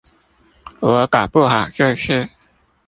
[0.79, 2.27] 我搞不好就是